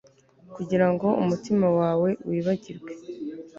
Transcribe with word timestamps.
kugira 0.55 0.85
ngo 0.91 1.07
umutima 1.21 1.67
wawe 1.79 2.09
wibagirwe 2.29 2.89